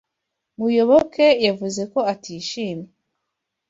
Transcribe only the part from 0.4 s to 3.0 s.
Muyoboke yavuze ko atishimye.